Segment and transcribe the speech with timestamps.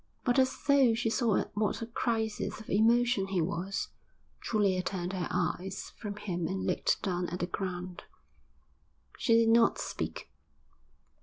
[0.23, 3.89] But as though she saw at what a crisis of emotion he was,
[4.41, 8.05] Julia turned her eyes from him and looked down at the ground.
[9.19, 10.27] She did not speak.